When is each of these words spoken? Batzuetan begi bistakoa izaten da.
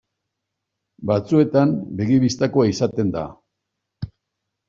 Batzuetan 1.09 1.75
begi 1.99 2.17
bistakoa 2.23 2.67
izaten 2.71 3.11
da. 3.17 3.27